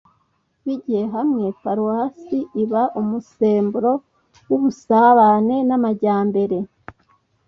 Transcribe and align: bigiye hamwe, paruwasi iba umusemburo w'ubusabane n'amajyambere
bigiye 0.65 1.03
hamwe, 1.15 1.45
paruwasi 1.63 2.39
iba 2.63 2.81
umusemburo 3.01 3.91
w'ubusabane 4.49 5.55
n'amajyambere 5.67 6.57